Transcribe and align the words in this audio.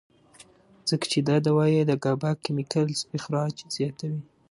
ځکه 0.89 1.05
چې 1.11 1.19
دا 1.29 1.37
دوائي 1.47 1.79
د 1.85 1.91
ګابا 2.03 2.31
کېميکلز 2.43 2.97
اخراج 3.17 3.55
زياتوي 3.75 4.21